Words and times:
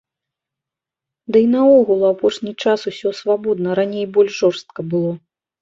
Ды 1.35 1.43
і 1.45 1.49
наогул 1.55 1.99
у 2.05 2.09
апошні 2.13 2.53
час 2.63 2.79
усё 2.93 3.09
свабодна, 3.21 3.69
раней 3.81 4.05
больш 4.17 4.31
жорстка 4.41 4.79
было. 4.97 5.13